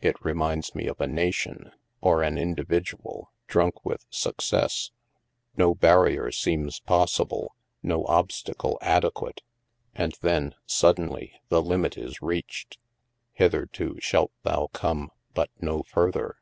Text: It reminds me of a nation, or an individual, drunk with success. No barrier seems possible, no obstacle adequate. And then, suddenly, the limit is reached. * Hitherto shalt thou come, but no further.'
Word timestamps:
It 0.00 0.16
reminds 0.20 0.74
me 0.74 0.88
of 0.88 1.00
a 1.00 1.06
nation, 1.06 1.70
or 2.00 2.24
an 2.24 2.36
individual, 2.36 3.30
drunk 3.46 3.84
with 3.84 4.04
success. 4.10 4.90
No 5.56 5.76
barrier 5.76 6.32
seems 6.32 6.80
possible, 6.80 7.54
no 7.80 8.04
obstacle 8.06 8.78
adequate. 8.82 9.42
And 9.94 10.18
then, 10.22 10.56
suddenly, 10.66 11.34
the 11.50 11.62
limit 11.62 11.96
is 11.96 12.20
reached. 12.20 12.78
* 13.06 13.32
Hitherto 13.34 14.00
shalt 14.00 14.32
thou 14.42 14.70
come, 14.72 15.12
but 15.34 15.50
no 15.60 15.84
further.' 15.84 16.36